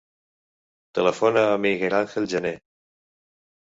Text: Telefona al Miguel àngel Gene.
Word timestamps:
Telefona 1.01 1.45
al 1.51 1.63
Miguel 1.69 2.01
àngel 2.01 2.31
Gene. 2.37 2.59